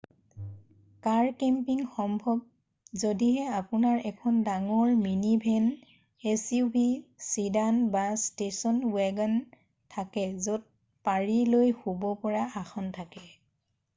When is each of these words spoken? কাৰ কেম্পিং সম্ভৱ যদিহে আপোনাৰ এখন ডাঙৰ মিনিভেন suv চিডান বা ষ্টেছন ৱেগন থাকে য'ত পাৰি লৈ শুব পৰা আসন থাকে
কাৰ 1.07 1.27
কেম্পিং 1.41 1.81
সম্ভৱ 1.97 2.37
যদিহে 3.01 3.43
আপোনাৰ 3.57 3.99
এখন 4.11 4.39
ডাঙৰ 4.47 4.93
মিনিভেন 5.03 5.67
suv 6.45 6.79
চিডান 7.27 7.77
বা 7.97 8.07
ষ্টেছন 8.23 8.81
ৱেগন 8.97 9.37
থাকে 9.97 10.25
য'ত 10.49 10.59
পাৰি 11.11 11.37
লৈ 11.53 11.77
শুব 11.85 12.09
পৰা 12.25 12.43
আসন 12.65 12.91
থাকে 13.01 13.23